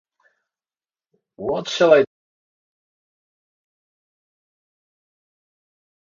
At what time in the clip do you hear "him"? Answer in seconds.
2.05-2.05